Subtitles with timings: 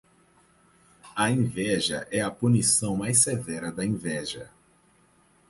[1.15, 4.49] A inveja é a punição mais severa da inveja.